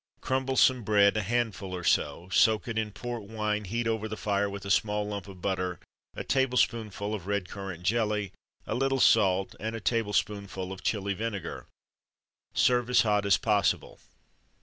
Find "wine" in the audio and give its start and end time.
3.21-3.65